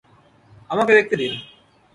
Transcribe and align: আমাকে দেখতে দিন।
আমাকে 0.69 0.91
দেখতে 0.93 1.15
দিন। 1.15 1.33